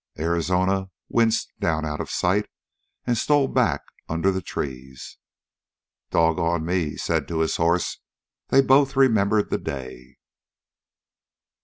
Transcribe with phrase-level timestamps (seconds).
[0.17, 2.47] Arizona winced down out of sight
[3.05, 5.19] and stole back under the trees.
[6.09, 7.99] "Doggone me," he said to his horse,
[8.47, 10.17] "they both remembered the day."